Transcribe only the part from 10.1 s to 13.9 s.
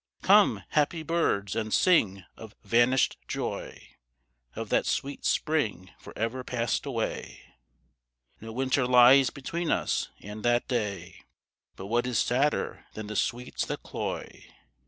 and that day. (But what is sadder than the sweets that